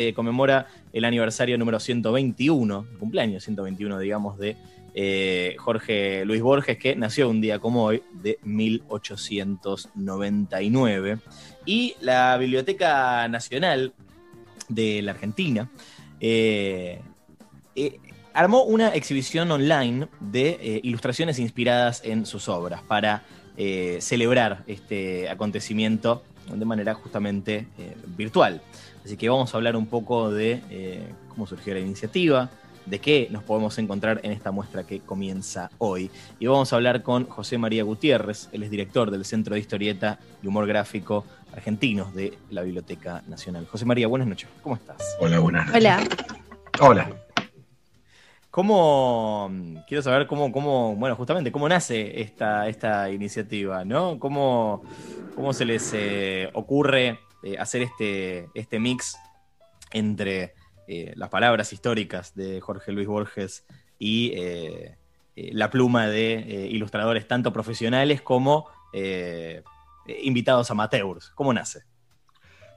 eh, 0.00 0.12
conmemora 0.14 0.66
el 0.94 1.04
aniversario 1.04 1.58
número 1.58 1.78
121, 1.78 2.86
cumpleaños 2.98 3.44
121, 3.44 3.98
digamos, 3.98 4.38
de 4.38 4.56
eh, 4.94 5.54
Jorge 5.58 6.24
Luis 6.24 6.40
Borges, 6.40 6.78
que 6.78 6.96
nació 6.96 7.28
un 7.28 7.42
día 7.42 7.58
como 7.58 7.84
hoy, 7.84 8.02
de 8.14 8.38
1899. 8.42 11.18
Y 11.66 11.96
la 12.00 12.38
Biblioteca 12.38 13.28
Nacional 13.28 13.92
de 14.70 15.02
la 15.02 15.10
Argentina 15.10 15.68
eh, 16.18 17.02
armó 18.32 18.62
una 18.62 18.94
exhibición 18.94 19.50
online 19.50 20.08
de 20.18 20.80
ilustraciones 20.82 21.38
inspiradas 21.38 22.00
en 22.06 22.24
sus 22.24 22.48
obras 22.48 22.82
para 22.82 23.22
celebrar 24.00 24.64
este 24.66 25.28
acontecimiento 25.28 26.22
de 26.54 26.64
manera 26.64 26.94
justamente 26.94 27.66
virtual. 28.16 28.60
Así 29.04 29.16
que 29.16 29.28
vamos 29.28 29.52
a 29.52 29.56
hablar 29.56 29.76
un 29.76 29.86
poco 29.86 30.30
de 30.30 30.62
eh, 30.70 31.08
cómo 31.28 31.46
surgió 31.46 31.74
la 31.74 31.80
iniciativa, 31.80 32.50
de 32.86 32.98
qué 32.98 33.28
nos 33.30 33.42
podemos 33.42 33.78
encontrar 33.78 34.20
en 34.22 34.32
esta 34.32 34.50
muestra 34.50 34.84
que 34.84 35.00
comienza 35.00 35.70
hoy. 35.78 36.10
Y 36.38 36.46
vamos 36.46 36.72
a 36.72 36.76
hablar 36.76 37.02
con 37.02 37.24
José 37.26 37.58
María 37.58 37.82
Gutiérrez, 37.84 38.48
él 38.52 38.62
es 38.62 38.70
director 38.70 39.10
del 39.10 39.24
Centro 39.24 39.54
de 39.54 39.60
Historieta 39.60 40.18
y 40.42 40.46
Humor 40.46 40.66
Gráfico 40.66 41.24
Argentinos 41.52 42.14
de 42.14 42.38
la 42.50 42.62
Biblioteca 42.62 43.22
Nacional. 43.26 43.66
José 43.66 43.84
María, 43.84 44.06
buenas 44.06 44.28
noches. 44.28 44.48
¿Cómo 44.62 44.76
estás? 44.76 45.16
Hola, 45.18 45.38
buenas 45.40 45.66
noches. 45.66 45.80
Hola. 45.80 46.08
Hola. 46.80 47.29
¿Cómo, 48.50 49.48
quiero 49.86 50.02
saber 50.02 50.26
cómo, 50.26 50.50
cómo, 50.50 50.96
bueno, 50.96 51.14
justamente, 51.14 51.52
cómo 51.52 51.68
nace 51.68 52.20
esta, 52.20 52.66
esta 52.68 53.08
iniciativa, 53.10 53.84
¿no? 53.84 54.18
¿Cómo, 54.18 54.82
cómo 55.36 55.52
se 55.52 55.64
les 55.64 55.92
eh, 55.94 56.50
ocurre 56.54 57.20
eh, 57.44 57.56
hacer 57.58 57.82
este, 57.82 58.48
este 58.54 58.80
mix 58.80 59.16
entre 59.92 60.54
eh, 60.88 61.12
las 61.14 61.28
palabras 61.28 61.72
históricas 61.72 62.34
de 62.34 62.60
Jorge 62.60 62.90
Luis 62.90 63.06
Borges 63.06 63.64
y 64.00 64.34
la 65.36 65.70
pluma 65.70 66.08
de 66.08 66.68
ilustradores 66.70 67.28
tanto 67.28 67.52
profesionales 67.52 68.20
como 68.22 68.68
invitados 70.22 70.70
amateurs. 70.70 71.30
¿Cómo 71.34 71.52
nace? 71.52 71.89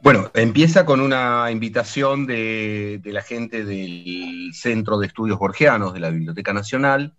Bueno, 0.03 0.29
empieza 0.33 0.85
con 0.85 0.99
una 0.99 1.49
invitación 1.49 2.25
de, 2.25 2.99
de, 3.01 3.13
la 3.13 3.21
gente 3.21 3.63
del 3.63 4.51
Centro 4.53 4.97
de 4.97 5.07
Estudios 5.07 5.39
Borgianos 5.39 5.93
de 5.93 6.01
la 6.01 6.09
Biblioteca 6.09 6.51
Nacional, 6.51 7.15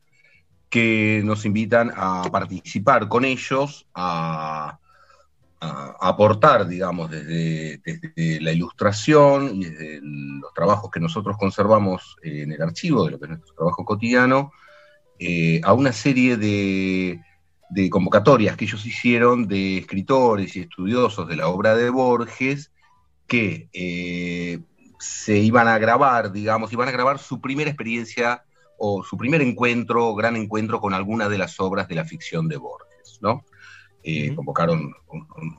que 0.68 1.22
nos 1.24 1.46
invitan 1.46 1.90
a 1.96 2.24
participar 2.30 3.08
con 3.08 3.24
ellos 3.24 3.86
a, 3.94 4.78
aportar, 5.60 6.68
digamos, 6.68 7.10
desde, 7.10 7.80
la 8.42 8.52
ilustración 8.52 9.54
y 9.54 9.64
desde 9.64 10.00
los 10.02 10.52
trabajos 10.52 10.90
que 10.90 11.00
nosotros 11.00 11.38
conservamos 11.38 12.18
en 12.22 12.52
el 12.52 12.60
archivo, 12.60 13.06
de 13.06 13.12
lo 13.12 13.18
que 13.18 13.24
es 13.24 13.30
nuestro 13.30 13.54
trabajo 13.54 13.82
cotidiano, 13.82 14.52
eh, 15.18 15.62
a 15.64 15.72
una 15.72 15.94
serie 15.94 16.36
de, 16.36 17.18
convocatorias 17.88 18.58
que 18.58 18.66
ellos 18.66 18.84
hicieron 18.84 19.48
de 19.48 19.78
escritores 19.78 20.54
y 20.54 20.60
estudiosos 20.60 21.26
de 21.26 21.36
la 21.36 21.48
obra 21.48 21.74
de 21.76 21.88
Borges 21.88 22.72
que 23.26 23.68
eh, 23.72 24.60
se 24.98 25.38
iban 25.38 25.68
a 25.68 25.78
grabar, 25.78 26.32
digamos, 26.32 26.72
iban 26.72 26.88
a 26.88 26.92
grabar 26.92 27.18
su 27.18 27.40
primera 27.40 27.70
experiencia 27.70 28.44
o 28.78 29.02
su 29.04 29.16
primer 29.16 29.42
encuentro, 29.42 30.14
gran 30.14 30.36
encuentro 30.36 30.80
con 30.80 30.94
alguna 30.94 31.28
de 31.28 31.38
las 31.38 31.58
obras 31.60 31.88
de 31.88 31.94
la 31.94 32.04
ficción 32.04 32.48
de 32.48 32.56
Borges, 32.56 33.18
¿no? 33.20 33.44
Eh, 34.02 34.34
convocaron 34.34 34.92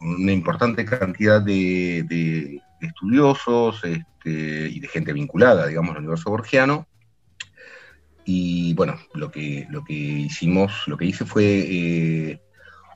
una 0.01 0.31
importante 0.31 0.85
cantidad 0.85 1.41
de, 1.41 2.61
estudiosos 2.79 3.83
este, 3.83 4.69
y 4.69 4.79
de 4.79 4.87
gente 4.87 5.13
vinculada, 5.13 5.65
digamos, 5.65 5.95
al 5.95 6.01
universo 6.01 6.29
borgiano. 6.29 6.87
Y 8.23 8.73
bueno, 8.75 8.99
lo 9.13 9.31
que, 9.31 9.65
lo 9.69 9.83
que 9.83 9.93
hicimos, 9.93 10.87
lo 10.87 10.97
que 10.97 11.05
hice 11.05 11.25
fue 11.25 11.43
eh, 11.43 12.41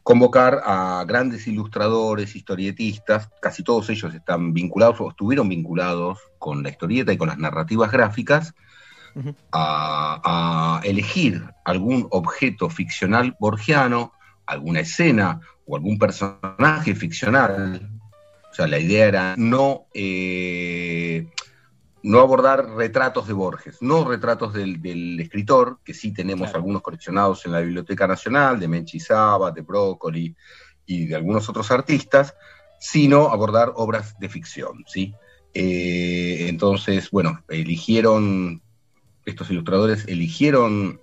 convocar 0.03 0.61
a 0.65 1.03
grandes 1.07 1.47
ilustradores, 1.47 2.35
historietistas, 2.35 3.29
casi 3.41 3.63
todos 3.63 3.89
ellos 3.89 4.13
están 4.13 4.53
vinculados 4.53 4.99
o 5.01 5.09
estuvieron 5.09 5.49
vinculados 5.49 6.19
con 6.37 6.63
la 6.63 6.69
historieta 6.69 7.13
y 7.13 7.17
con 7.17 7.29
las 7.29 7.37
narrativas 7.37 7.91
gráficas, 7.91 8.53
a, 9.51 10.81
elegir 10.83 11.43
algún 11.65 12.07
objeto 12.11 12.69
ficcional 12.69 13.35
borgiano 13.39 14.13
alguna 14.49 14.79
escena 14.81 15.39
o 15.65 15.75
algún 15.75 15.97
personaje 15.97 16.95
ficcional. 16.95 17.89
O 18.51 18.53
sea, 18.53 18.67
la 18.67 18.79
idea 18.79 19.05
era 19.05 19.35
no, 19.37 19.85
eh, 19.93 21.27
no 22.03 22.19
abordar 22.19 22.69
retratos 22.75 23.27
de 23.27 23.33
Borges, 23.33 23.81
no 23.81 24.05
retratos 24.05 24.53
del, 24.53 25.19
escritor, 25.19 25.79
que 25.83 25.93
sí 25.93 26.13
tenemos 26.13 26.53
algunos 26.53 26.81
coleccionados 26.81 27.45
en 27.45 27.51
la 27.51 27.59
Biblioteca 27.59 28.07
Nacional, 28.07 28.59
de 28.59 28.67
Menchi 28.67 28.99
Saba, 28.99 29.51
de 29.51 29.61
Brócoli 29.61 30.35
y 30.85 31.07
de 31.07 31.15
algunos 31.15 31.49
otros 31.49 31.71
artistas, 31.71 32.35
sino 32.79 33.29
abordar 33.29 33.73
obras 33.75 34.17
de 34.19 34.29
ficción, 34.29 34.85
¿sí? 34.87 35.13
Eh, 35.53 36.47
entonces, 36.47 37.11
bueno, 37.11 37.43
eligieron, 37.49 38.61
estos 39.25 39.49
ilustradores 39.49 40.07
eligieron 40.07 41.01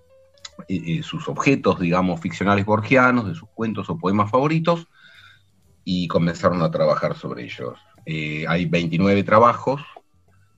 eh, 0.69 0.83
eh, 0.87 1.03
sus 1.03 1.28
objetos, 1.28 1.78
digamos, 1.78 2.21
ficcionales 2.21 2.65
borgianos, 2.65 3.28
de 3.28 3.34
sus 3.34 3.49
cuentos 3.51 3.91
o 3.91 3.99
poemas 3.99 4.31
favoritos, 4.31 4.87
y 5.84 6.09
comenzaron 6.09 6.63
a 6.63 6.71
trabajar 6.71 7.17
sobre 7.17 7.45
ellos. 7.45 7.78
Eh, 8.07 8.45
hay 8.49 8.65
29 8.67 9.23
trabajos 9.23 9.83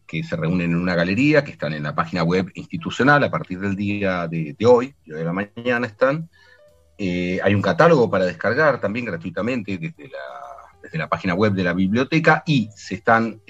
que 0.08 0.24
se 0.24 0.34
reúnen 0.34 0.72
en 0.72 0.76
una 0.76 0.96
galería, 0.96 1.44
que 1.44 1.52
están 1.52 1.72
en 1.74 1.84
la 1.84 1.94
página 1.94 2.24
web 2.24 2.50
institucional 2.54 3.22
a 3.22 3.30
partir 3.30 3.60
del 3.60 3.76
día 3.76 4.26
de, 4.26 4.56
hoy, 4.66 4.94
de 5.04 5.24
la 5.24 5.32
mañana 5.32 5.86
están. 5.86 6.28
hay 6.98 7.54
un 7.54 7.62
catálogo 7.62 8.10
para 8.10 8.24
descargar 8.24 8.80
también 8.80 9.04
gratuitamente 9.06 9.78
desde 9.78 10.08
la, 10.08 10.18
desde 10.82 10.98
la 10.98 11.08
página 11.08 11.34
web 11.34 11.52
de 11.52 11.62
la 11.62 11.74
biblioteca 11.74 12.42
y 12.46 12.70
se 12.74 12.96
están 12.96 13.40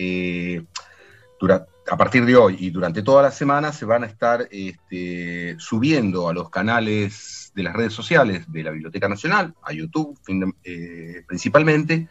durante 1.40 1.78
a 1.90 1.96
partir 1.96 2.24
de 2.24 2.36
hoy 2.36 2.56
y 2.58 2.70
durante 2.70 3.02
toda 3.02 3.22
la 3.22 3.30
semana 3.30 3.72
se 3.72 3.84
van 3.84 4.04
a 4.04 4.06
estar 4.06 4.48
este, 4.50 5.56
subiendo 5.58 6.28
a 6.28 6.34
los 6.34 6.50
canales 6.50 7.52
de 7.54 7.62
las 7.62 7.74
redes 7.74 7.92
sociales 7.92 8.50
de 8.50 8.62
la 8.62 8.70
Biblioteca 8.70 9.08
Nacional, 9.08 9.54
a 9.62 9.72
YouTube 9.72 10.18
eh, 10.64 11.22
principalmente, 11.26 12.08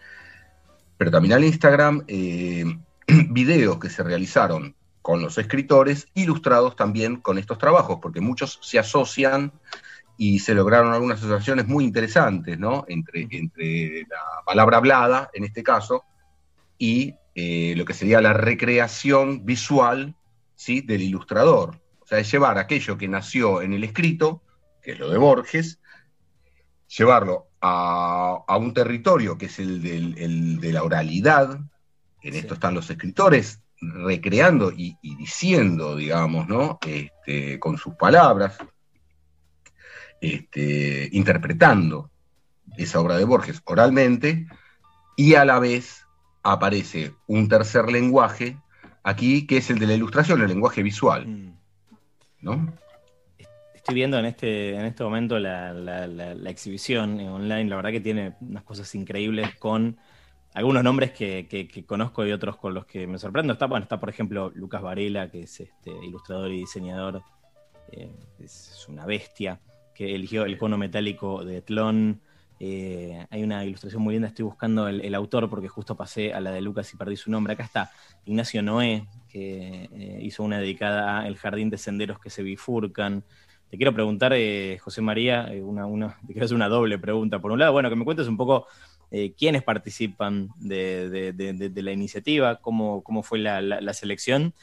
pero 0.97 1.11
también 1.11 1.33
al 1.33 1.43
Instagram, 1.43 2.03
eh, 2.07 2.65
videos 3.29 3.79
que 3.79 3.89
se 3.89 4.03
realizaron 4.03 4.75
con 5.01 5.21
los 5.21 5.37
escritores, 5.37 6.07
ilustrados 6.13 6.75
también 6.75 7.17
con 7.17 7.37
estos 7.37 7.57
trabajos, 7.57 7.99
porque 8.01 8.19
muchos 8.19 8.59
se 8.61 8.77
asocian 8.77 9.53
y 10.17 10.39
se 10.39 10.53
lograron 10.53 10.93
algunas 10.93 11.19
asociaciones 11.19 11.67
muy 11.67 11.85
interesantes, 11.85 12.59
¿no? 12.59 12.83
Entre, 12.87 13.27
entre 13.31 14.01
la 14.01 14.43
palabra 14.45 14.77
hablada, 14.77 15.29
en 15.33 15.45
este 15.45 15.63
caso, 15.63 16.03
y 16.77 17.15
eh, 17.35 17.75
lo 17.77 17.85
que 17.85 17.93
sería 17.93 18.19
la 18.19 18.33
recreación 18.33 19.45
visual 19.45 20.15
¿sí? 20.55 20.81
del 20.81 21.03
ilustrador. 21.03 21.79
O 21.99 22.07
sea, 22.07 22.19
es 22.19 22.31
llevar 22.31 22.57
aquello 22.57 22.97
que 22.97 23.07
nació 23.07 23.61
en 23.61 23.73
el 23.73 23.83
escrito, 23.83 24.41
que 24.81 24.93
es 24.93 24.99
lo 24.99 25.09
de 25.09 25.19
Borges, 25.19 25.79
llevarlo 26.97 27.47
a, 27.61 28.57
un 28.59 28.73
territorio 28.73 29.37
que 29.37 29.45
es 29.45 29.59
el, 29.59 30.59
de 30.59 30.73
la 30.73 30.83
oralidad, 30.83 31.59
en 32.27 32.35
esto 32.35 32.55
están 32.55 32.73
los 32.73 32.89
escritores 32.89 33.61
recreando 33.79 34.71
y, 34.71 34.97
diciendo, 35.01 35.95
digamos, 35.95 36.47
¿no? 36.47 36.79
Este, 36.85 37.59
con 37.59 37.77
sus 37.77 37.95
palabras, 37.95 38.57
este, 40.19 41.09
interpretando 41.11 42.09
esa 42.77 42.99
obra 42.99 43.17
de 43.17 43.25
Borges 43.25 43.61
oralmente, 43.65 44.47
y 45.15 45.35
a 45.35 45.45
la 45.45 45.59
vez 45.59 46.05
aparece 46.43 47.13
un 47.27 47.47
tercer 47.47 47.91
lenguaje 47.91 48.57
aquí, 49.03 49.47
que 49.47 49.57
es 49.57 49.69
el 49.69 49.79
de 49.79 49.87
la 49.87 49.93
ilustración, 49.93 50.41
el 50.41 50.47
lenguaje 50.47 50.83
visual. 50.83 51.27
Mm. 51.27 51.57
¿No? 52.41 52.73
Estoy 53.73 53.95
viendo 53.95 54.19
en 54.19 54.25
este, 54.25 54.75
en 54.75 54.85
este 54.85 55.03
momento 55.03 55.39
la, 55.39 55.71
exhibición 56.45 57.19
online, 57.19 57.69
la 57.69 57.77
verdad 57.77 57.91
que 57.91 58.01
tiene 58.01 58.35
unas 58.41 58.63
cosas 58.63 58.93
increíbles 58.95 59.55
con 59.55 59.97
algunos 60.57 60.83
nombres 60.83 61.11
que, 61.11 61.85
conozco 61.85 62.25
y 62.25 62.31
otros 62.31 62.57
con 62.57 62.73
los 62.73 62.87
que 62.87 63.05
me 63.05 63.19
sorprendo. 63.19 63.53
Está, 63.53 63.67
bueno, 63.67 63.83
está 63.83 63.99
por 63.99 64.09
ejemplo 64.09 64.51
Lucas 64.55 64.81
Varela, 64.81 65.29
que 65.29 65.43
es 65.43 65.59
este 65.59 65.91
ilustrador 66.03 66.51
y 66.51 66.57
diseñador, 66.57 67.21
eh, 67.91 68.09
es 68.39 68.87
una 68.89 69.05
bestia, 69.05 69.59
que 69.93 70.15
eligió 70.15 70.45
el 70.45 70.57
cono 70.57 70.75
metálico 70.75 71.45
de 71.45 71.61
Tlón. 71.61 72.21
Eh, 72.59 73.23
hay 73.29 73.43
una 73.43 73.65
ilustración 73.65 74.01
muy 74.01 74.15
linda, 74.15 74.29
estoy 74.29 74.45
buscando 74.45 74.87
el, 74.87 75.13
autor 75.13 75.47
porque 75.47 75.67
justo 75.67 75.93
pasé 75.95 76.33
a 76.33 76.39
la 76.39 76.49
de 76.49 76.61
Lucas 76.61 76.91
y 76.91 76.97
perdí 76.97 77.17
su 77.17 77.29
nombre. 77.29 77.53
Acá 77.53 77.63
está 77.63 77.91
Ignacio 78.25 78.63
Noé, 78.63 79.05
que 79.29 79.87
eh, 79.93 80.19
hizo 80.23 80.41
una 80.41 80.57
dedicada 80.57 81.19
a 81.19 81.27
El 81.27 81.37
jardín 81.37 81.69
de 81.69 81.77
senderos 81.77 82.19
que 82.19 82.31
se 82.31 82.41
bifurcan. 82.41 83.23
Te 83.69 83.77
quiero 83.77 83.93
preguntar, 83.93 84.33
José 84.79 85.01
María, 85.01 85.51
una, 85.61 85.85
una, 85.85 86.17
te 86.25 86.33
quiero 86.33 86.45
hacer 86.45 86.55
una 86.55 86.69
doble 86.69 86.97
pregunta. 86.97 87.37
Por 87.37 87.51
un 87.51 87.59
lado, 87.59 87.73
bueno, 87.73 87.89
que 87.89 87.95
me 87.95 88.05
cuentes 88.05 88.27
un 88.27 88.37
poco 88.37 88.65
eh, 89.11 89.33
quiénes 89.37 89.63
participan 89.63 90.49
de, 90.57 91.33
la 91.75 91.91
iniciativa, 91.91 92.57
cómo, 92.59 93.03
fue 93.23 93.39
la, 93.39 93.93
selección 93.93 94.53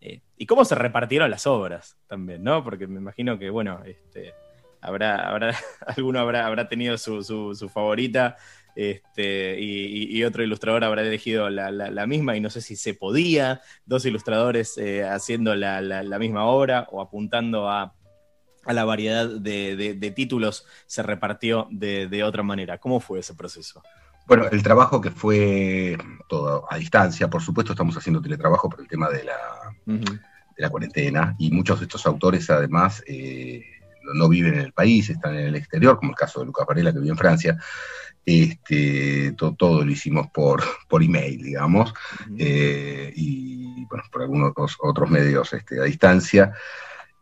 eh, 0.00 0.20
y 0.36 0.46
cómo 0.46 0.64
se 0.64 0.74
repartieron 0.76 1.30
las 1.30 1.46
obras 1.46 1.96
también, 2.06 2.44
¿no? 2.44 2.62
Porque 2.62 2.86
me 2.86 3.00
imagino 3.00 3.38
que, 3.38 3.50
bueno, 3.50 3.80
este, 3.84 4.34
habrá, 4.80 5.36
alguno 5.86 6.20
habrá, 6.20 6.46
habrá 6.46 6.68
tenido 6.68 6.96
su, 6.98 7.70
favorita 7.72 8.36
este, 8.76 9.60
y, 9.60 10.22
otro 10.22 10.44
ilustrador 10.44 10.84
habrá 10.84 11.02
elegido 11.02 11.50
la, 11.50 12.06
misma 12.06 12.36
y 12.36 12.40
no 12.40 12.50
sé 12.50 12.60
si 12.60 12.76
se 12.76 12.94
podía, 12.94 13.60
dos 13.84 14.06
ilustradores 14.06 14.78
eh, 14.78 15.04
haciendo 15.04 15.56
la, 15.56 16.18
misma 16.20 16.44
obra 16.44 16.86
o 16.92 17.00
apuntando 17.00 17.68
a, 17.68 17.94
la 18.72 18.84
variedad 18.84 19.28
de, 19.28 20.12
títulos 20.14 20.66
se 20.86 21.02
repartió 21.02 21.68
de, 21.70 22.22
otra 22.24 22.42
manera. 22.42 22.78
¿Cómo 22.78 23.00
fue 23.00 23.20
ese 23.20 23.34
proceso? 23.34 23.82
Bueno, 24.26 24.46
el 24.50 24.62
trabajo 24.62 25.00
que 25.00 25.10
fue 25.10 25.96
todo 26.28 26.66
a 26.70 26.76
distancia, 26.76 27.28
por 27.30 27.42
supuesto 27.42 27.72
estamos 27.72 27.96
haciendo 27.96 28.20
teletrabajo 28.20 28.68
por 28.68 28.80
el 28.80 28.88
tema 28.88 29.08
de 29.08 29.24
la, 29.24 29.38
de 29.86 30.62
la 30.62 30.68
cuarentena 30.68 31.34
y 31.38 31.50
muchos 31.50 31.80
de 31.80 31.86
estos 31.86 32.06
autores 32.06 32.48
además... 32.50 33.02
Eh, 33.06 33.64
no 34.14 34.28
viven 34.28 34.54
en 34.54 34.60
el 34.60 34.72
país, 34.72 35.10
están 35.10 35.34
en 35.34 35.48
el 35.48 35.56
exterior, 35.56 35.98
como 35.98 36.12
el 36.12 36.16
caso 36.16 36.40
de 36.40 36.46
Lucas 36.46 36.66
Varela 36.66 36.92
que 36.92 36.98
vive 36.98 37.10
en 37.10 37.18
Francia. 37.18 37.58
Este, 38.24 39.32
todo, 39.32 39.84
lo 39.84 39.90
hicimos 39.90 40.26
por, 40.28 40.62
por 40.86 41.02
email, 41.02 41.42
digamos, 41.42 41.94
eh, 42.36 43.10
y 43.16 43.86
bueno, 43.86 44.04
por 44.12 44.22
algunos 44.22 44.52
otros 44.80 45.10
medios 45.10 45.52
este, 45.54 45.80
a 45.80 45.84
distancia. 45.84 46.52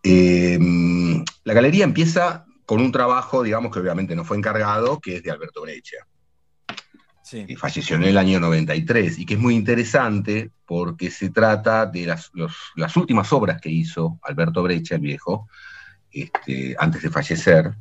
Eh, 0.08 0.58
la 1.44 1.54
galería 1.54 1.84
empieza 1.84 2.44
con 2.64 2.80
un 2.80 2.92
trabajo, 2.92 3.42
digamos, 3.42 3.72
que 3.72 3.80
obviamente 3.80 4.14
no 4.16 4.24
fue 4.24 4.36
encargado, 4.36 5.00
que 5.00 5.16
es 5.16 5.22
de 5.22 5.30
Alberto 5.30 5.62
Breccia. 5.62 6.06
Sí. 7.22 7.56
falleció 7.56 7.96
en 7.96 8.04
el 8.04 8.18
año 8.18 8.38
93 8.38 9.18
y 9.18 9.26
que 9.26 9.34
es 9.34 9.40
muy 9.40 9.56
interesante 9.56 10.52
porque 10.64 11.10
se 11.10 11.30
trata 11.30 11.84
de 11.84 12.06
las, 12.06 12.30
las 12.76 12.96
últimas 12.96 13.32
obras 13.32 13.60
que 13.60 13.68
hizo 13.68 14.20
Alberto 14.22 14.62
Breccia, 14.62 14.94
el 14.94 15.02
viejo, 15.02 15.48
este, 16.12 16.76
antes 16.78 17.02
de 17.02 17.10
fallecer, 17.10 17.74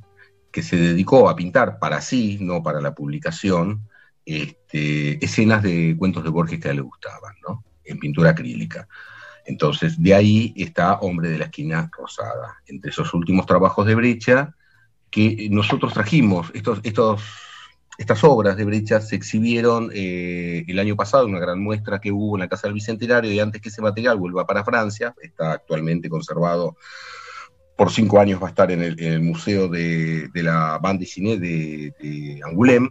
que 0.52 0.64
se 0.64 0.78
dedicó 0.78 1.30
a 1.30 1.36
pintar 1.36 1.78
para 1.78 2.02
sí, 2.02 2.40
no 2.42 2.64
para 2.64 2.82
la 2.82 2.96
publicación, 2.96 3.88
este, 4.26 5.24
escenas 5.24 5.62
de 5.62 5.96
cuentos 5.96 6.24
de 6.24 6.32
Borges 6.32 6.60
que 6.60 6.70
a 6.70 6.72
él 6.72 6.78
le 6.78 6.82
gustaban, 6.82 7.36
¿no? 7.48 7.64
en 7.86 8.00
pintura 8.00 8.32
acrílica. 8.32 8.88
Entonces, 9.46 10.02
de 10.02 10.14
ahí 10.14 10.54
está 10.56 10.96
Hombre 10.96 11.30
de 11.30 11.38
la 11.38 11.46
Esquina 11.46 11.90
Rosada, 11.96 12.58
entre 12.68 12.92
esos 12.92 13.14
últimos 13.14 13.46
trabajos 13.46 13.86
de 13.86 13.96
Brecha 13.96 14.56
que 15.10 15.48
nosotros 15.52 15.94
trajimos. 15.94 16.52
Estos, 16.54 16.82
estas 17.98 18.24
obras 18.24 18.58
de 18.58 18.66
Brecha 18.66 19.00
se 19.00 19.16
exhibieron 19.16 19.90
eh, 19.94 20.66
el 20.68 20.80
año 20.80 20.96
pasado, 20.96 21.26
una 21.26 21.40
gran 21.40 21.62
muestra 21.62 22.00
que 22.02 22.12
hubo 22.12 22.36
en 22.36 22.42
la 22.42 22.50
Casa 22.50 22.68
del 22.68 22.74
Bicentenario, 22.74 23.32
y 23.32 23.40
antes 23.40 23.62
que 23.62 23.70
ese 23.70 23.82
material 23.82 24.18
vuelva 24.18 24.46
para 24.46 24.66
Francia, 24.66 25.14
está 25.22 25.54
actualmente 25.54 26.10
conservado 26.10 26.76
por 27.76 27.92
cinco 27.92 28.20
años 28.20 28.42
va 28.42 28.48
a 28.48 28.50
estar 28.52 28.72
en 28.72 28.82
el, 28.82 29.22
Museo 29.22 29.68
de, 29.68 30.30
la 30.34 30.80
Bande 30.82 31.04
y 31.04 31.08
Cine 31.08 31.38
de, 31.38 31.94
de 32.00 32.42
Angoulême. 32.44 32.90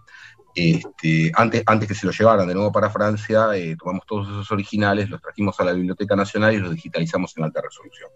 Este, 0.55 1.33
antes, 1.35 1.89
que 1.89 1.95
se 1.95 2.06
lo 2.06 2.12
llevaran 2.12 2.47
de 2.47 2.55
nuevo 2.55 2.71
para 2.71 2.89
Francia, 2.89 3.49
eh, 3.56 3.77
tomamos 3.77 4.06
todos 4.06 4.29
esos 4.29 4.51
originales, 4.53 5.11
los 5.11 5.21
trajimos 5.21 5.59
a 5.59 5.65
la 5.65 5.73
Biblioteca 5.73 6.15
Nacional 6.15 6.55
y 6.55 6.59
los 6.59 6.73
digitalizamos 6.73 7.37
en 7.37 7.45
alta 7.45 7.61
resolución. 7.61 8.11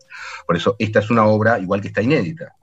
Por 0.47 0.57
eso, 0.57 0.77
esta 0.79 1.01
es 1.01 1.11
una 1.11 1.27
obra 1.27 1.59
igual 1.59 1.81
que 1.81 1.89
está 1.89 2.01
inédita. 2.01 2.55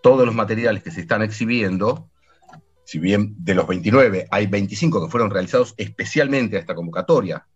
Todos 0.00 0.24
los 0.24 0.34
materiales 0.34 0.82
que 0.82 0.92
se 0.92 1.00
están 1.00 1.22
exhibiendo, 1.22 2.08
si 2.84 2.98
bien 2.98 3.34
de 3.38 3.54
los 3.54 3.66
29 3.66 4.28
hay 4.30 4.46
25 4.46 5.04
que 5.04 5.10
fueron 5.10 5.30
realizados 5.30 5.74
especialmente 5.76 6.56
a 6.56 6.60
esta 6.60 6.74
convocatoria, 6.74 7.46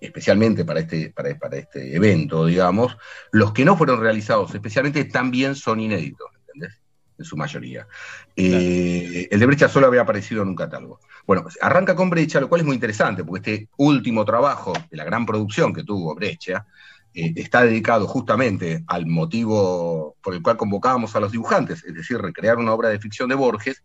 especialmente 0.00 0.64
para 0.64 0.80
este, 0.80 1.10
para, 1.10 1.56
este 1.56 1.94
evento, 1.94 2.46
digamos, 2.46 2.96
los 3.32 3.52
que 3.52 3.64
no 3.64 3.76
fueron 3.76 4.00
realizados 4.00 4.54
especialmente 4.54 5.04
también 5.04 5.54
son 5.54 5.80
inéditos. 5.80 6.30
En 7.20 7.24
su 7.26 7.36
mayoría. 7.36 7.86
Eh, 8.34 9.28
el 9.30 9.38
de 9.38 9.46
Brecha 9.46 9.68
solo 9.68 9.86
había 9.86 10.00
aparecido 10.00 10.40
en 10.40 10.48
un 10.48 10.56
catálogo. 10.56 11.00
Bueno, 11.26 11.44
arranca 11.60 11.94
con 11.94 12.08
Brecha, 12.08 12.40
lo 12.40 12.48
cual 12.48 12.62
es 12.62 12.66
muy 12.66 12.74
interesante, 12.74 13.24
porque 13.24 13.54
este 13.54 13.68
último 13.76 14.24
trabajo 14.24 14.72
de 14.90 14.96
la 14.96 15.04
gran 15.04 15.26
producción 15.26 15.74
que 15.74 15.84
tuvo 15.84 16.14
Brecha 16.14 16.66
eh, 17.12 17.34
está 17.36 17.62
dedicado 17.62 18.06
justamente 18.06 18.84
al 18.86 19.04
motivo 19.04 20.16
por 20.22 20.32
el 20.34 20.40
cual 20.40 20.56
convocábamos 20.56 21.14
a 21.14 21.20
los 21.20 21.30
dibujantes, 21.30 21.84
es 21.84 21.94
decir, 21.94 22.16
recrear 22.16 22.56
una 22.56 22.72
obra 22.72 22.88
de 22.88 22.98
ficción 22.98 23.28
de 23.28 23.34
Borges, 23.34 23.82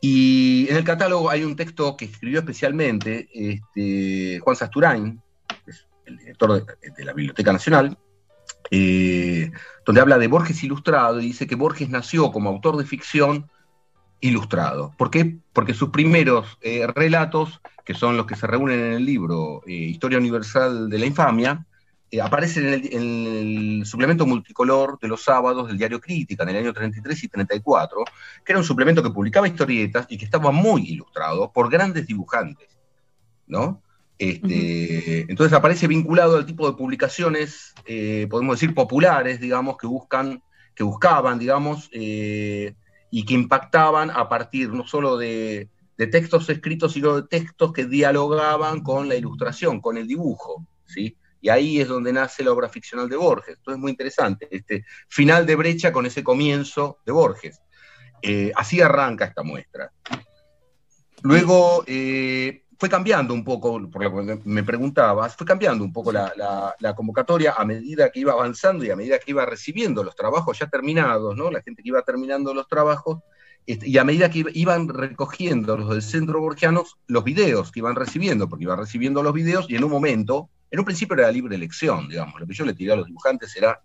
y 0.00 0.68
en 0.70 0.76
el 0.76 0.84
catálogo 0.84 1.30
hay 1.30 1.42
un 1.42 1.56
texto 1.56 1.96
que 1.96 2.04
escribió 2.04 2.38
especialmente 2.38 3.28
este, 3.34 4.38
Juan 4.38 4.54
Sasturain, 4.54 5.20
el 6.06 6.16
director 6.16 6.64
de, 6.64 7.04
la 7.04 7.12
Biblioteca 7.12 7.52
Nacional, 7.52 7.98
eh, 8.70 9.50
donde 9.84 10.00
habla 10.00 10.18
de 10.18 10.28
Borges 10.28 10.62
ilustrado 10.62 11.20
y 11.20 11.26
dice 11.26 11.46
que 11.46 11.54
Borges 11.54 11.88
nació 11.88 12.30
como 12.32 12.50
autor 12.50 12.76
de 12.76 12.84
ficción 12.84 13.50
ilustrado. 14.20 14.92
¿Por 14.96 15.10
qué? 15.10 15.38
Porque 15.52 15.74
sus 15.74 15.90
primeros 15.90 16.58
eh, 16.60 16.86
relatos, 16.86 17.60
que 17.84 17.94
son 17.94 18.16
los 18.16 18.26
que 18.26 18.36
se 18.36 18.46
reúnen 18.46 18.80
en 18.80 18.92
el 18.92 19.04
libro 19.04 19.62
eh, 19.66 19.72
Historia 19.72 20.18
Universal 20.18 20.88
de 20.88 20.98
la 20.98 21.06
Infamia, 21.06 21.66
eh, 22.10 22.20
aparece 22.20 22.60
en 22.60 23.78
el, 23.80 23.86
suplemento 23.86 24.26
multicolor 24.26 24.98
de 25.00 25.08
los 25.08 25.22
sábados 25.22 25.68
del 25.68 25.78
diario 25.78 26.00
Crítica 26.00 26.42
en 26.42 26.50
el 26.50 26.56
año 26.56 26.72
33 26.72 27.24
y 27.24 27.28
34, 27.28 28.04
que 28.44 28.52
era 28.52 28.58
un 28.58 28.64
suplemento 28.64 29.02
que 29.02 29.10
publicaba 29.10 29.48
historietas 29.48 30.06
y 30.08 30.18
que 30.18 30.24
estaba 30.24 30.50
muy 30.50 30.82
ilustrado 30.82 31.50
por 31.52 31.70
grandes 31.70 32.06
dibujantes, 32.06 32.78
¿no? 33.46 33.82
Este, 34.20 35.20
entonces 35.30 35.56
aparece 35.56 35.86
vinculado 35.86 36.36
al 36.36 36.44
tipo 36.44 36.70
de 36.70 36.76
publicaciones, 36.76 37.72
eh, 37.86 38.26
podemos 38.28 38.60
decir, 38.60 38.74
populares, 38.74 39.40
digamos, 39.40 39.78
que 39.78 39.86
buscan, 39.86 40.42
que 40.74 40.84
buscaban, 40.84 41.38
digamos, 41.38 41.88
eh, 41.92 42.74
y 43.10 43.24
que 43.24 43.32
impactaban 43.32 44.10
a 44.10 44.28
partir 44.28 44.74
no 44.74 44.86
solo 44.86 45.16
de, 45.16 45.70
de 45.96 46.06
textos 46.06 46.50
escritos, 46.50 46.92
sino 46.92 47.18
de 47.18 47.28
textos 47.28 47.72
que 47.72 47.86
dialogaban 47.86 48.82
con 48.82 49.08
la 49.08 49.16
ilustración, 49.16 49.80
con 49.80 49.96
el 49.96 50.06
dibujo, 50.06 50.66
¿sí? 50.84 51.16
Y 51.40 51.48
ahí 51.48 51.80
es 51.80 51.88
donde 51.88 52.12
nace 52.12 52.44
la 52.44 52.52
obra 52.52 52.68
ficcional 52.68 53.08
de 53.08 53.16
Borges. 53.16 53.56
Esto 53.56 53.72
es 53.72 53.78
muy 53.78 53.90
interesante, 53.90 54.48
este 54.50 54.84
final 55.08 55.46
de 55.46 55.56
brecha 55.56 55.94
con 55.94 56.04
ese 56.04 56.22
comienzo 56.22 56.98
de 57.06 57.12
Borges. 57.12 57.62
Eh, 58.20 58.52
así 58.54 58.82
arranca 58.82 59.24
esta 59.24 59.42
muestra. 59.42 59.90
Luego 61.22 61.84
eh, 61.86 62.64
fue 62.80 62.88
cambiando 62.88 63.34
un 63.34 63.44
poco, 63.44 63.90
por 63.90 64.02
lo 64.02 64.26
que 64.26 64.40
me 64.46 64.62
preguntabas, 64.62 65.36
fue 65.36 65.46
cambiando 65.46 65.84
un 65.84 65.92
poco 65.92 66.10
la, 66.10 66.94
convocatoria 66.96 67.52
a 67.52 67.64
medida 67.66 68.10
que 68.10 68.20
iba 68.20 68.32
avanzando 68.32 68.82
y 68.86 68.90
a 68.90 68.96
medida 68.96 69.18
que 69.18 69.32
iba 69.32 69.44
recibiendo 69.44 70.02
los 70.02 70.16
trabajos 70.16 70.58
ya 70.58 70.66
terminados, 70.66 71.36
¿no? 71.36 71.50
La 71.50 71.60
gente 71.60 71.82
que 71.82 71.90
iba 71.90 72.00
terminando 72.00 72.54
los 72.54 72.66
trabajos, 72.68 73.18
este, 73.66 73.86
y 73.86 73.98
a 73.98 74.04
medida 74.04 74.30
que 74.30 74.46
iban 74.54 74.88
recogiendo 74.88 75.76
los 75.76 75.90
del 75.90 76.00
centro 76.00 76.40
borgiano, 76.40 76.84
los 77.06 77.22
videos 77.22 77.70
que 77.70 77.80
iban 77.80 77.96
recibiendo, 77.96 78.48
porque 78.48 78.64
iban 78.64 78.78
recibiendo 78.78 79.22
los 79.22 79.34
videos 79.34 79.66
y 79.68 79.76
en 79.76 79.84
un 79.84 79.90
momento 79.90 80.48
en 80.70 80.78
un 80.78 80.86
principio 80.86 81.16
era 81.16 81.30
libre 81.30 81.56
elección, 81.56 82.08
digamos. 82.08 82.40
Lo 82.40 82.46
que 82.46 82.54
yo 82.54 82.64
le 82.64 82.72
tiré 82.72 82.92
a 82.92 82.96
los 82.96 83.06
dibujantes 83.06 83.54
era, 83.56 83.82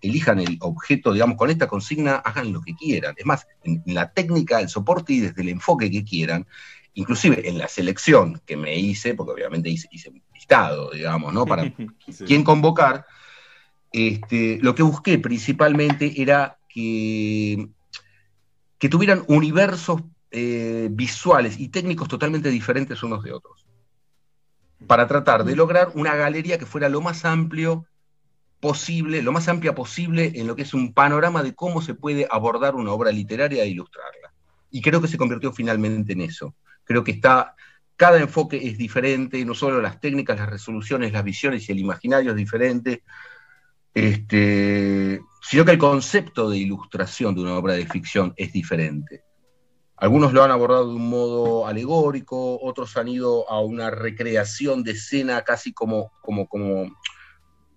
elijan 0.00 0.40
el 0.40 0.56
objeto, 0.60 1.12
digamos, 1.12 1.36
con 1.36 1.50
esta 1.50 1.68
consigna 1.68 2.16
hagan 2.16 2.52
lo 2.52 2.62
que 2.62 2.74
quieran. 2.74 3.14
Es 3.16 3.26
más, 3.26 3.46
en, 3.62 3.80
la 3.86 4.10
técnica, 4.12 4.60
el 4.60 4.68
soporte 4.68 5.12
y 5.12 5.20
desde 5.20 5.42
el 5.42 5.50
enfoque 5.50 5.88
que 5.88 6.02
quieran, 6.02 6.48
inclusive 6.94 7.48
en 7.48 7.58
la 7.58 7.68
selección 7.68 8.40
que 8.46 8.56
me 8.56 8.76
hice, 8.76 9.14
porque 9.14 9.32
obviamente 9.32 9.68
hice, 9.68 9.88
un 10.08 10.22
listado, 10.32 10.90
digamos, 10.90 11.32
¿no? 11.32 11.46
Para 11.46 11.72
quién 12.26 12.44
convocar, 12.44 13.06
este, 13.92 14.58
lo 14.62 14.74
que 14.74 14.82
busqué 14.82 15.18
principalmente 15.18 16.20
era 16.20 16.58
que, 16.68 17.68
que 18.78 18.88
tuvieran 18.88 19.24
universos 19.28 20.02
eh, 20.30 20.88
visuales 20.90 21.58
y 21.58 21.68
técnicos 21.68 22.08
totalmente 22.08 22.50
diferentes 22.50 23.02
unos 23.02 23.22
de 23.22 23.32
otros 23.32 23.64
para 24.86 25.06
tratar 25.06 25.44
de 25.44 25.56
lograr 25.56 25.92
una 25.94 26.14
galería 26.14 26.58
que 26.58 26.66
fuera 26.66 26.88
lo 26.88 27.00
más 27.00 27.24
amplio 27.24 27.86
posible, 28.60 29.22
lo 29.22 29.32
más 29.32 29.48
amplia 29.48 29.74
posible 29.74 30.32
en 30.34 30.46
lo 30.46 30.56
que 30.56 30.62
es 30.62 30.74
un 30.74 30.92
panorama 30.92 31.42
de 31.42 31.54
cómo 31.54 31.82
se 31.82 31.94
puede 31.94 32.26
abordar 32.30 32.74
una 32.74 32.92
obra 32.92 33.10
literaria 33.10 33.62
e 33.62 33.68
ilustrarla. 33.68 34.33
Y 34.74 34.82
creo 34.82 35.00
que 35.00 35.06
se 35.06 35.16
convirtió 35.16 35.52
finalmente 35.52 36.14
en 36.14 36.22
eso. 36.22 36.56
Creo 36.82 37.04
que 37.04 37.12
está, 37.12 37.54
cada 37.94 38.18
enfoque 38.18 38.56
es 38.56 38.76
diferente, 38.76 39.44
no 39.44 39.54
solo 39.54 39.80
las 39.80 40.00
técnicas, 40.00 40.36
las 40.36 40.50
resoluciones, 40.50 41.12
las 41.12 41.22
visiones 41.22 41.68
y 41.68 41.72
el 41.72 41.78
imaginario 41.78 42.32
es 42.32 42.36
diferente, 42.36 43.04
este, 43.94 45.20
sino 45.40 45.64
que 45.64 45.70
el 45.70 45.78
concepto 45.78 46.50
de 46.50 46.58
ilustración 46.58 47.36
de 47.36 47.42
una 47.42 47.54
obra 47.54 47.74
de 47.74 47.86
ficción 47.86 48.34
es 48.36 48.52
diferente. 48.52 49.22
Algunos 49.96 50.32
lo 50.32 50.42
han 50.42 50.50
abordado 50.50 50.88
de 50.88 50.96
un 50.96 51.08
modo 51.08 51.68
alegórico, 51.68 52.58
otros 52.60 52.96
han 52.96 53.06
ido 53.06 53.48
a 53.48 53.60
una 53.60 53.90
recreación 53.90 54.82
de 54.82 54.90
escena 54.90 55.42
casi 55.42 55.72
como, 55.72 56.10
como, 56.20 56.48
como, 56.48 56.90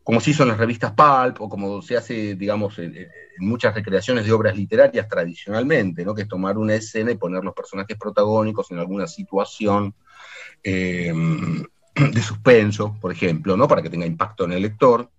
como 0.08 0.22
se 0.22 0.32
hizo 0.32 0.44
en 0.44 0.50
las 0.50 0.58
revistas 0.58 0.94
Pulp 0.94 1.42
o 1.42 1.50
como 1.50 1.82
se 1.82 1.98
hace, 1.98 2.36
digamos, 2.36 2.80
en, 2.80 2.96
muchas 3.40 3.76
recreaciones 3.76 4.26
de 4.26 4.32
obras 4.32 4.56
literarias 4.56 5.06
tradicionalmente, 5.10 6.06
¿no? 6.06 6.16
que 6.16 6.22
es 6.22 6.30
tomar 6.30 6.58
una 6.58 6.76
escena 6.76 7.12
y 7.12 7.18
poner 7.18 7.44
los 7.44 7.54
personajes 7.54 7.98
protagónicos 7.98 8.72
en 8.72 8.80
alguna 8.80 9.06
situación 9.06 9.94
em, 10.64 11.62
de 11.94 12.22
suspenso, 12.22 12.96
por 13.02 13.12
ejemplo, 13.12 13.58
¿no? 13.58 13.68
para 13.68 13.82
que 13.82 13.90
tenga 13.90 14.06
impacto 14.06 14.46
en 14.46 14.54
el 14.54 14.62
lector. 14.62 15.12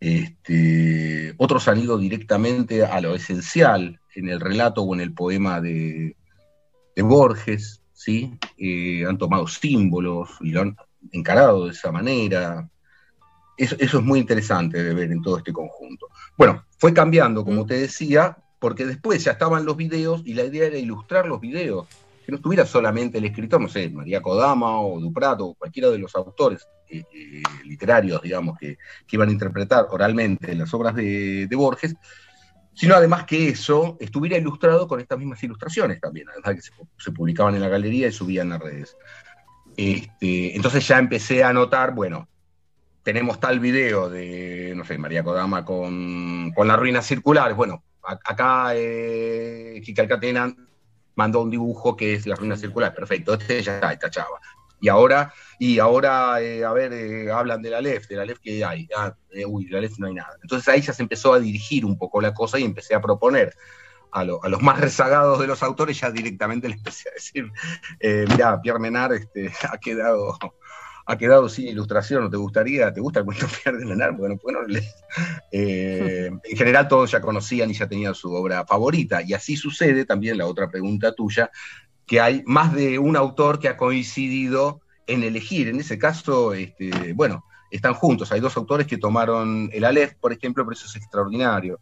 Este, 0.00 1.34
otros 1.36 1.68
han 1.68 1.78
ido 1.78 1.98
directamente 1.98 2.82
a 2.82 2.98
lo 3.02 3.14
esencial 3.14 4.00
en 4.14 4.30
el 4.30 4.40
relato 4.40 4.84
o 4.84 4.94
en 4.94 5.02
el 5.02 5.12
poema 5.12 5.60
de, 5.60 6.16
Borges, 6.96 7.82
¿sí? 7.92 8.38
Eh, 8.56 9.04
han 9.06 9.18
tomado 9.18 9.46
símbolos 9.46 10.30
y 10.40 10.52
lo 10.52 10.62
han 10.62 10.76
encarado 11.12 11.66
de 11.66 11.72
esa 11.72 11.92
manera, 11.92 12.70
eso, 13.56 13.76
es 13.78 13.94
muy 13.94 14.20
interesante 14.20 14.82
de 14.82 14.94
ver 14.94 15.10
en 15.12 15.22
todo 15.22 15.38
este 15.38 15.52
conjunto. 15.52 16.08
Bueno, 16.36 16.64
fue 16.78 16.92
cambiando, 16.92 17.44
como 17.44 17.64
mm. 17.64 17.66
te 17.66 17.74
decía, 17.74 18.36
porque 18.58 18.84
después 18.84 19.24
ya 19.24 19.32
estaban 19.32 19.64
los 19.64 19.76
videos 19.76 20.22
y 20.24 20.34
la 20.34 20.44
idea 20.44 20.66
era 20.66 20.78
ilustrar 20.78 21.26
los 21.26 21.40
videos, 21.40 21.86
que 22.24 22.32
no 22.32 22.36
estuviera 22.36 22.66
solamente 22.66 23.18
el 23.18 23.24
escritor, 23.24 23.60
no 23.60 23.68
sé, 23.68 23.88
María 23.88 24.20
Kodama 24.20 24.80
o 24.80 25.00
Duprato 25.00 25.46
o 25.46 25.54
cualquiera 25.54 25.90
de 25.90 25.98
los 25.98 26.14
autores 26.16 26.66
eh, 26.88 27.04
eh, 27.12 27.42
literarios, 27.64 28.22
digamos, 28.22 28.58
que, 28.58 28.78
iban 29.10 29.28
a 29.28 29.32
interpretar 29.32 29.86
oralmente 29.90 30.54
las 30.54 30.72
obras 30.74 30.94
de, 30.94 31.48
Borges, 31.52 31.94
sino 32.74 32.94
además 32.94 33.24
que 33.24 33.48
eso 33.48 33.96
estuviera 34.00 34.36
ilustrado 34.36 34.86
con 34.86 35.00
estas 35.00 35.18
mismas 35.18 35.42
ilustraciones 35.42 36.00
también, 36.00 36.28
además 36.28 36.54
que 36.54 37.02
se, 37.02 37.12
publicaban 37.12 37.54
en 37.54 37.62
la 37.62 37.68
galería 37.68 38.08
y 38.08 38.12
subían 38.12 38.52
a 38.52 38.58
redes. 38.58 38.96
Este, 39.76 40.54
entonces 40.54 40.86
ya 40.86 40.98
empecé 40.98 41.42
a 41.42 41.52
notar, 41.52 41.94
bueno, 41.94 42.28
tenemos 43.06 43.38
tal 43.38 43.60
video 43.60 44.10
de, 44.10 44.74
no 44.74 44.84
sé, 44.84 44.98
María 44.98 45.22
Kodama 45.22 45.64
con, 45.64 46.50
con 46.50 46.66
las 46.66 46.76
ruinas 46.76 47.06
circulares. 47.06 47.56
Bueno, 47.56 47.84
acá 48.02 48.72
eh, 48.74 49.80
Catena 50.08 50.52
mandó 51.14 51.42
un 51.42 51.48
dibujo 51.48 51.96
que 51.96 52.14
es 52.14 52.26
la 52.26 52.34
ruina 52.34 52.56
circular. 52.56 52.92
Perfecto, 52.92 53.34
este 53.34 53.62
ya 53.62 53.76
está, 53.76 53.92
esta 53.92 54.10
chava. 54.10 54.40
Y 54.80 54.88
ahora, 54.88 55.32
y 55.60 55.78
ahora 55.78 56.40
eh, 56.42 56.64
a 56.64 56.72
ver, 56.72 56.92
eh, 56.94 57.30
hablan 57.30 57.62
de 57.62 57.70
la 57.70 57.80
LEF, 57.80 58.08
de 58.08 58.16
la 58.16 58.24
LEF 58.24 58.40
que 58.40 58.64
hay. 58.64 58.88
Ah, 58.96 59.14
eh, 59.30 59.46
uy, 59.46 59.66
de 59.66 59.70
la 59.70 59.82
LEF 59.82 60.00
no 60.00 60.08
hay 60.08 60.14
nada. 60.14 60.36
Entonces 60.42 60.66
ahí 60.66 60.80
ya 60.80 60.92
se 60.92 61.02
empezó 61.02 61.32
a 61.32 61.38
dirigir 61.38 61.84
un 61.84 61.96
poco 61.96 62.20
la 62.20 62.34
cosa 62.34 62.58
y 62.58 62.64
empecé 62.64 62.96
a 62.96 63.00
proponer 63.00 63.54
a, 64.10 64.22
a, 64.22 64.24
los 64.24 64.62
más 64.62 64.80
rezagados 64.80 65.38
de 65.38 65.46
los 65.46 65.62
autores, 65.62 66.00
ya 66.00 66.10
directamente 66.10 66.68
les 66.68 66.78
empecé 66.78 67.08
a 67.08 67.12
decir, 67.12 67.52
mira, 68.28 68.60
Pierre 68.60 68.80
Menard 68.80 69.12
este, 69.12 69.52
ha 69.70 69.78
quedado 69.78 70.36
ha 71.06 71.16
quedado 71.16 71.48
sin 71.48 71.68
ilustración, 71.68 72.24
¿no 72.24 72.30
te 72.30 72.36
gustaría? 72.36 72.92
¿Te 72.92 73.00
gusta 73.00 73.20
el 73.20 73.24
cuento 73.24 73.46
de 73.64 73.84
Leonardo? 73.84 74.18
Bueno, 74.18 74.38
bueno 74.42 74.60
eh, 75.52 76.30
en 76.44 76.56
general 76.56 76.88
todos 76.88 77.12
ya 77.12 77.20
conocían 77.20 77.70
y 77.70 77.74
ya 77.74 77.88
tenían 77.88 78.14
su 78.14 78.32
obra 78.32 78.66
favorita, 78.66 79.22
y 79.22 79.32
así 79.32 79.56
sucede 79.56 80.04
también 80.04 80.36
la 80.38 80.46
otra 80.46 80.68
pregunta 80.68 81.12
tuya, 81.14 81.50
que 82.06 82.20
hay 82.20 82.42
más 82.46 82.74
de 82.74 82.98
un 82.98 83.16
autor 83.16 83.58
que 83.58 83.68
ha 83.68 83.76
coincidido 83.76 84.80
en 85.06 85.22
elegir, 85.22 85.68
en 85.68 85.78
ese 85.78 85.98
caso, 85.98 86.52
este, 86.52 87.12
bueno, 87.12 87.44
están 87.70 87.94
juntos, 87.94 88.32
hay 88.32 88.40
dos 88.40 88.56
autores 88.56 88.86
que 88.86 88.98
tomaron 88.98 89.70
el 89.72 89.84
Aleph, 89.84 90.14
por 90.14 90.32
ejemplo, 90.32 90.64
pero 90.64 90.74
eso 90.74 90.86
es 90.86 90.96
extraordinario. 90.96 91.80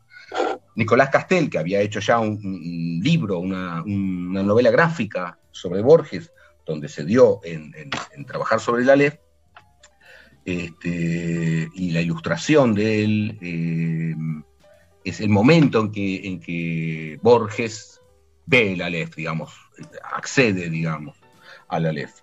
Nicolás 0.76 1.10
Castel, 1.10 1.48
que 1.48 1.58
había 1.58 1.80
hecho 1.80 2.00
ya 2.00 2.18
un, 2.18 3.00
libro, 3.02 3.38
una, 3.38 3.82
una 3.82 4.42
novela 4.42 4.70
gráfica 4.70 5.38
sobre 5.50 5.82
Borges, 5.82 6.32
donde 6.64 6.88
se 6.88 7.04
dio 7.04 7.40
en, 7.44 7.72
trabajar 8.26 8.60
sobre 8.60 8.84
la 8.84 8.96
LEF, 8.96 9.16
este, 10.44 11.68
y 11.74 11.90
la 11.90 12.00
ilustración 12.00 12.74
de 12.74 13.04
él 13.04 13.38
eh, 13.40 14.14
es 15.04 15.20
el 15.20 15.30
momento 15.30 15.80
en 15.80 15.92
que, 15.92 16.26
en 16.26 16.40
que 16.40 17.18
Borges 17.22 18.00
ve 18.46 18.76
la 18.76 18.90
LEF, 18.90 19.14
digamos, 19.14 19.54
accede, 20.12 20.68
digamos, 20.68 21.16
a 21.68 21.80
la 21.80 21.92
LEF. 21.92 22.20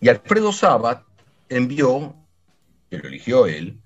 Y 0.00 0.08
Alfredo 0.08 0.52
Sabat 0.52 1.02
envió, 1.48 2.14
que 2.90 2.98
lo 2.98 3.08
eligió 3.08 3.46
él, 3.46 3.80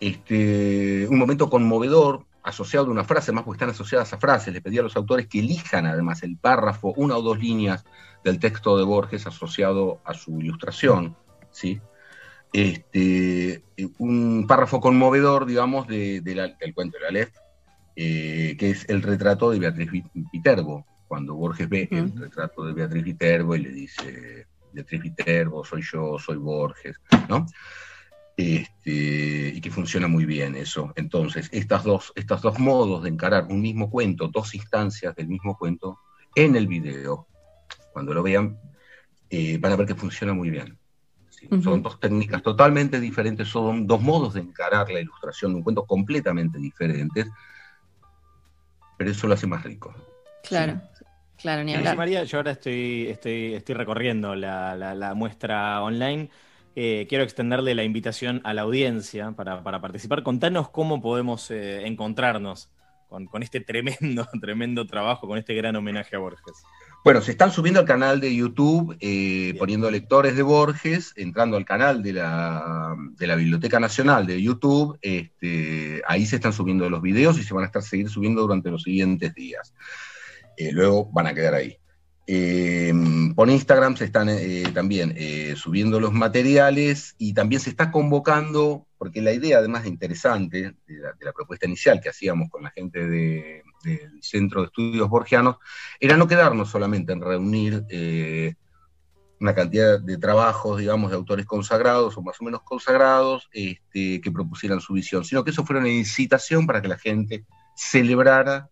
este, 0.00 1.06
un 1.08 1.18
momento 1.18 1.48
conmovedor 1.48 2.25
asociado 2.46 2.86
a 2.86 2.90
una 2.90 3.04
frase, 3.04 3.32
más 3.32 3.44
porque 3.44 3.56
están 3.56 3.70
asociadas 3.70 4.12
a 4.12 4.18
frases, 4.18 4.54
le 4.54 4.60
pedí 4.60 4.78
a 4.78 4.82
los 4.82 4.96
autores 4.96 5.26
que 5.26 5.40
elijan 5.40 5.84
además 5.84 6.22
el 6.22 6.36
párrafo, 6.36 6.94
una 6.96 7.16
o 7.16 7.22
dos 7.22 7.38
líneas 7.40 7.84
del 8.22 8.38
texto 8.38 8.78
de 8.78 8.84
Borges 8.84 9.26
asociado 9.26 10.00
a 10.04 10.14
su 10.14 10.40
ilustración, 10.40 11.16
¿sí? 11.50 11.80
Este, 12.52 13.64
un 13.98 14.46
párrafo 14.46 14.80
conmovedor, 14.80 15.44
digamos, 15.44 15.88
de, 15.88 16.20
del 16.20 16.74
cuento 16.74 16.98
de 16.98 17.04
la 17.04 17.10
Lef, 17.10 17.30
eh, 17.96 18.56
que 18.56 18.70
es 18.70 18.88
el 18.88 19.02
retrato 19.02 19.50
de 19.50 19.58
Beatriz 19.58 19.90
Viterbo, 20.32 20.86
cuando 21.08 21.34
Borges 21.34 21.68
ve 21.68 21.88
el 21.90 22.16
retrato 22.16 22.64
de 22.64 22.72
Beatriz 22.72 23.02
Viterbo 23.02 23.56
y 23.56 23.62
le 23.62 23.70
dice, 23.70 24.46
Beatriz 24.72 25.02
Viterbo, 25.02 25.64
soy 25.64 25.82
yo, 25.82 26.16
soy 26.18 26.36
Borges, 26.36 27.00
¿no? 27.28 27.46
Este, 28.36 29.52
y 29.54 29.60
que 29.62 29.70
funciona 29.70 30.08
muy 30.08 30.26
bien 30.26 30.56
eso. 30.56 30.92
Entonces, 30.96 31.48
estas 31.52 31.84
dos, 31.84 32.12
estos 32.16 32.42
dos 32.42 32.58
modos 32.58 33.02
de 33.02 33.08
encarar 33.08 33.46
un 33.48 33.62
mismo 33.62 33.88
cuento, 33.88 34.28
dos 34.28 34.54
instancias 34.54 35.16
del 35.16 35.28
mismo 35.28 35.56
cuento, 35.56 36.00
en 36.34 36.54
el 36.54 36.66
video, 36.66 37.26
cuando 37.94 38.12
lo 38.12 38.22
vean, 38.22 38.58
eh, 39.30 39.56
van 39.58 39.72
a 39.72 39.76
ver 39.76 39.86
que 39.86 39.94
funciona 39.94 40.34
muy 40.34 40.50
bien. 40.50 40.78
Son 41.62 41.82
dos 41.82 41.98
técnicas 41.98 42.42
totalmente 42.42 42.98
diferentes, 43.00 43.48
son 43.48 43.86
dos 43.86 44.02
modos 44.02 44.34
de 44.34 44.40
encarar 44.40 44.90
la 44.90 45.00
ilustración 45.00 45.52
de 45.52 45.56
un 45.58 45.62
cuento 45.62 45.86
completamente 45.86 46.58
diferentes, 46.58 47.26
pero 48.98 49.10
eso 49.10 49.26
lo 49.26 49.34
hace 49.34 49.46
más 49.46 49.62
rico. 49.62 49.94
Claro. 50.46 50.80
Claro, 51.38 51.64
ni 51.64 51.74
hablar. 51.74 51.96
María, 51.96 52.24
yo 52.24 52.38
ahora 52.38 52.52
estoy, 52.52 53.08
estoy, 53.08 53.54
estoy 53.54 53.74
recorriendo 53.74 54.34
la 54.34 55.12
muestra 55.14 55.82
online 55.82 56.30
eh, 56.78 57.06
quiero 57.08 57.24
extenderle 57.24 57.74
la 57.74 57.84
invitación 57.84 58.42
a 58.44 58.52
la 58.52 58.62
audiencia 58.62 59.32
para, 59.32 59.62
participar. 59.80 60.22
Contanos 60.22 60.68
cómo 60.68 61.00
podemos 61.00 61.50
eh, 61.50 61.86
encontrarnos 61.86 62.70
con, 63.08 63.42
este 63.42 63.60
tremendo, 63.60 64.28
tremendo 64.42 64.86
trabajo, 64.86 65.26
con 65.26 65.38
este 65.38 65.54
gran 65.54 65.74
homenaje 65.74 66.16
a 66.16 66.18
Borges. 66.18 66.62
Bueno, 67.02 67.22
se 67.22 67.30
están 67.30 67.50
subiendo 67.50 67.80
al 67.80 67.86
canal 67.86 68.20
de 68.20 68.36
YouTube, 68.36 68.94
eh, 69.00 69.54
poniendo 69.58 69.90
lectores 69.90 70.36
de 70.36 70.42
Borges, 70.42 71.14
entrando 71.16 71.56
al 71.56 71.64
canal 71.64 72.02
de 72.02 72.12
la, 72.12 72.94
Biblioteca 73.18 73.80
Nacional 73.80 74.26
de 74.26 74.42
YouTube, 74.42 74.98
este, 75.00 76.02
ahí 76.06 76.26
se 76.26 76.36
están 76.36 76.52
subiendo 76.52 76.90
los 76.90 77.00
videos 77.00 77.38
y 77.38 77.42
se 77.42 77.54
van 77.54 77.62
a 77.62 77.68
estar 77.68 77.82
seguir 77.82 78.10
subiendo 78.10 78.42
durante 78.42 78.70
los 78.70 78.82
siguientes 78.82 79.34
días. 79.34 79.72
luego 80.72 81.08
van 81.10 81.28
a 81.28 81.32
quedar 81.32 81.54
ahí. 81.54 81.78
Eh, 82.28 82.92
por 83.36 83.48
Instagram 83.48 83.96
se 83.96 84.06
están 84.06 84.28
eh, 84.28 84.64
también 84.74 85.14
eh, 85.16 85.54
subiendo 85.56 86.00
los 86.00 86.12
materiales 86.12 87.14
y 87.18 87.34
también 87.34 87.60
se 87.60 87.70
está 87.70 87.92
convocando, 87.92 88.88
porque 88.98 89.22
la 89.22 89.32
idea 89.32 89.58
además 89.58 89.86
interesante 89.86 90.74
de 90.86 91.00
la, 91.20 91.32
propuesta 91.32 91.66
inicial 91.66 92.00
que 92.00 92.08
hacíamos 92.08 92.50
con 92.50 92.64
la 92.64 92.70
gente 92.70 93.06
del 93.06 93.62
Centro 94.20 94.62
de 94.62 94.66
Estudios 94.66 95.08
Borgianos, 95.08 95.56
era 96.00 96.16
no 96.16 96.26
quedarnos 96.26 96.68
solamente 96.68 97.12
en 97.12 97.20
reunir 97.20 97.84
una 99.38 99.54
cantidad 99.54 100.00
de 100.00 100.16
trabajos, 100.16 100.78
digamos, 100.78 101.10
de 101.10 101.16
autores 101.16 101.46
consagrados 101.46 102.16
o 102.16 102.22
más 102.22 102.40
o 102.40 102.44
menos 102.44 102.62
consagrados 102.62 103.48
este, 103.52 104.20
que 104.20 104.32
propusieran 104.32 104.80
su 104.80 104.94
visión, 104.94 105.24
sino 105.24 105.44
que 105.44 105.50
eso 105.50 105.64
fuera 105.64 105.80
una 105.80 105.90
incitación 105.90 106.66
para 106.66 106.82
que 106.82 106.88
la 106.88 106.98
gente 106.98 107.44
celebrara 107.76 108.70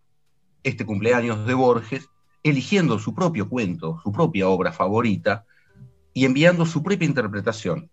este 0.63 0.85
cumpleaños 0.85 1.45
de 1.45 1.53
Borges 1.53 2.09
eligiendo 2.45 2.99
su 2.99 3.15
propio 3.15 3.49
cuento, 3.49 3.99
su 4.03 4.11
propia 4.11 4.47
obra 4.47 4.71
favorita 4.71 5.45
y 6.13 6.25
enviando 6.25 6.65
su 6.67 6.83
propia 6.83 7.07
interpretación. 7.07 7.89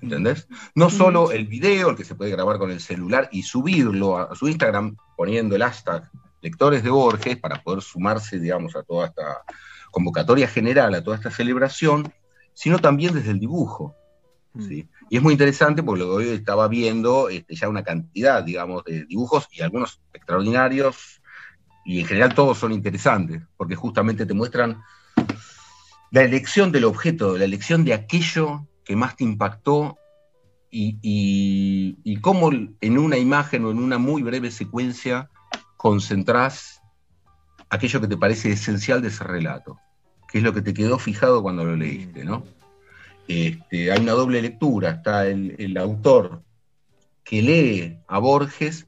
¿Entendés? 0.00 0.46
No 0.76 0.88
solo 0.88 1.32
el 1.32 1.48
video, 1.48 1.90
el 1.90 1.96
que 1.96 2.04
se 2.04 2.14
puede 2.14 2.30
grabar 2.30 2.58
con 2.58 2.70
el 2.70 2.80
celular 2.80 3.28
y 3.32 3.42
subirlo 3.42 4.16
a, 4.16 4.34
su 4.36 4.48
Instagram 4.48 4.96
poniendo 5.16 5.56
el 5.56 5.62
hashtag 5.62 6.08
lectores 6.40 6.84
de 6.84 6.90
Borges 6.90 7.36
para 7.38 7.60
poder 7.60 7.82
sumarse, 7.82 8.38
digamos, 8.38 8.76
a 8.76 8.84
toda 8.84 9.08
esta 9.08 9.42
convocatoria 9.90 10.46
general, 10.46 10.94
a 10.94 11.02
toda 11.02 11.16
esta 11.16 11.32
celebración, 11.32 12.12
sino 12.54 12.78
también 12.78 13.12
desde 13.14 13.32
el 13.32 13.40
dibujo. 13.40 13.96
¿sí? 14.60 14.88
Y 15.10 15.16
es 15.16 15.22
muy 15.22 15.32
interesante 15.32 15.82
porque 15.82 16.04
lo 16.04 16.06
que 16.06 16.14
hoy 16.14 16.28
estaba 16.28 16.68
viendo 16.68 17.28
este, 17.28 17.56
ya 17.56 17.68
una 17.68 17.82
cantidad, 17.82 18.44
digamos, 18.44 18.84
de 18.84 19.06
dibujos 19.06 19.48
y 19.50 19.60
algunos 19.60 20.00
extraordinarios, 20.14 21.20
y 21.84 22.00
en 22.00 22.06
general 22.06 22.34
todos 22.34 22.58
son 22.58 22.72
interesantes, 22.72 23.42
porque 23.56 23.74
justamente 23.74 24.26
te 24.26 24.34
muestran 24.34 24.82
la 26.10 26.22
elección 26.22 26.72
del 26.72 26.84
objeto, 26.84 27.36
la 27.36 27.44
elección 27.44 27.84
de 27.84 27.94
aquello 27.94 28.66
que 28.84 28.96
más 28.96 29.16
te 29.16 29.24
impactó 29.24 29.96
y, 30.70 32.18
cómo 32.20 32.50
en 32.52 32.98
una 32.98 33.18
imagen 33.18 33.64
o 33.64 33.70
en 33.70 33.78
una 33.78 33.98
muy 33.98 34.22
breve 34.22 34.50
secuencia 34.50 35.28
concentrás 35.76 36.80
aquello 37.68 38.00
que 38.00 38.08
te 38.08 38.16
parece 38.16 38.52
esencial 38.52 39.02
de 39.02 39.08
ese 39.08 39.24
relato, 39.24 39.78
que 40.30 40.38
es 40.38 40.44
lo 40.44 40.52
que 40.52 40.62
te 40.62 40.74
quedó 40.74 40.98
fijado 40.98 41.42
cuando 41.42 41.64
lo 41.64 41.76
leíste, 41.76 42.24
¿no? 42.24 42.44
Este, 43.28 43.90
hay 43.90 44.00
una 44.00 44.12
doble 44.12 44.42
lectura, 44.42 44.90
está 44.90 45.26
el, 45.26 45.54
el 45.58 45.76
autor 45.78 46.42
que 47.24 47.42
lee 47.42 47.98
a 48.06 48.18
Borges 48.18 48.86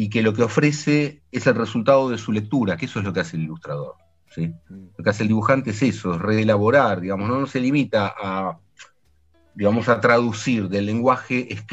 y 0.00 0.08
que 0.08 0.22
lo 0.22 0.32
que 0.32 0.42
ofrece 0.42 1.20
es 1.30 1.46
el 1.46 1.56
resultado 1.56 2.08
de 2.08 2.16
su 2.16 2.32
lectura, 2.32 2.78
que 2.78 2.86
eso 2.86 3.00
es 3.00 3.04
lo 3.04 3.12
que 3.12 3.20
hace 3.20 3.36
el 3.36 3.42
ilustrador. 3.42 3.96
¿sí? 4.34 4.46
Mm. 4.46 4.86
Lo 4.96 5.04
que 5.04 5.10
hace 5.10 5.24
el 5.24 5.28
dibujante 5.28 5.72
es 5.72 5.82
eso, 5.82 6.14
es 6.14 6.20
reelaborar, 6.22 7.02
digamos, 7.02 7.28
no, 7.28 7.38
no 7.38 7.46
se 7.46 7.60
limita 7.60 8.14
a, 8.18 8.58
digamos, 9.54 9.90
a 9.90 10.00
traducir 10.00 10.70
del 10.70 10.86
lenguaje 10.86 11.52
escrito 11.52 11.66